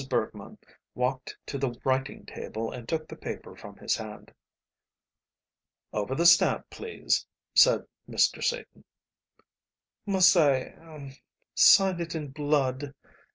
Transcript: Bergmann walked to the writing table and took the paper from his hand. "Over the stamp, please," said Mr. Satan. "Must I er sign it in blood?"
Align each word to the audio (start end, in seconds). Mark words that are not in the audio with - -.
Bergmann 0.09 0.57
walked 0.95 1.37
to 1.45 1.59
the 1.59 1.79
writing 1.83 2.25
table 2.25 2.71
and 2.71 2.89
took 2.89 3.07
the 3.07 3.15
paper 3.15 3.55
from 3.55 3.77
his 3.77 3.97
hand. 3.97 4.33
"Over 5.93 6.15
the 6.15 6.25
stamp, 6.25 6.67
please," 6.71 7.27
said 7.53 7.85
Mr. 8.09 8.43
Satan. 8.43 8.83
"Must 10.07 10.35
I 10.35 10.59
er 10.61 11.11
sign 11.53 11.99
it 12.01 12.15
in 12.15 12.29
blood?" 12.31 12.95